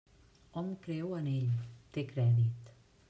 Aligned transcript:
Hom 0.61 0.71
creu 0.87 1.13
en 1.17 1.29
ell; 1.33 1.53
té 1.99 2.05
crèdit. 2.13 2.73